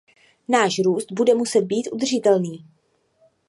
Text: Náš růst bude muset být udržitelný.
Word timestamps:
Náš 0.47 0.79
růst 0.79 1.11
bude 1.11 1.33
muset 1.35 1.61
být 1.61 1.89
udržitelný. 1.91 2.65